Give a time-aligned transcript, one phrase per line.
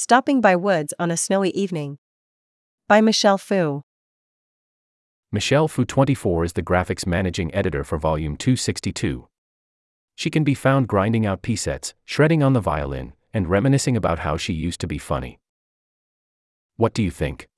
[0.00, 1.98] Stopping by Woods on a Snowy Evening.
[2.86, 3.82] By Michelle Fu.
[5.32, 9.26] Michelle Fu 24 is the graphics managing editor for Volume 262.
[10.14, 14.20] She can be found grinding out p sets, shredding on the violin, and reminiscing about
[14.20, 15.40] how she used to be funny.
[16.76, 17.48] What do you think?